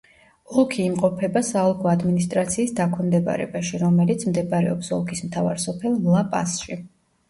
[0.61, 6.85] ოლქი იმყოფება საოლქო ადმინისტრაციის დაქვემდებარებაში, რომელიც მდებარეობს ოლქის მთავარ სოფელ ლა-პასში.